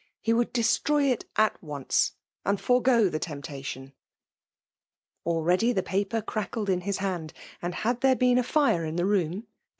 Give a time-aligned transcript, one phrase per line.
[0.19, 2.13] He would destroy itut once,
[2.43, 3.93] and forego the temptation!.
[5.27, 7.31] Already the paper crackled in his h^j^;;
[7.61, 9.43] and, had there been a fire in the room^ it.